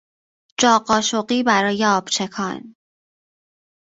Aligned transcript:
جا 0.59 0.79
قاشقی 0.79 1.43
برای 1.43 1.85
آب 1.85 2.09
چکان 2.09 2.75